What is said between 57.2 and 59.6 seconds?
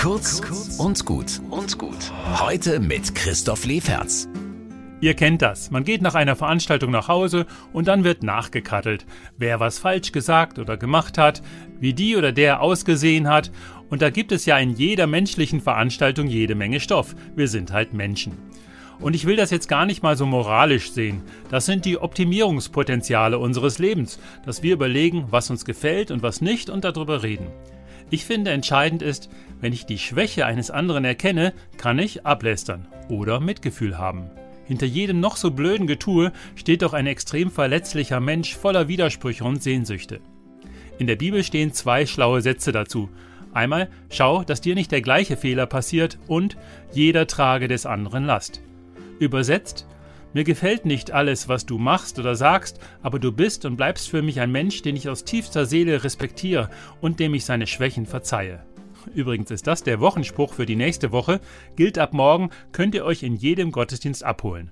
dem ich seine Schwächen verzeihe. Übrigens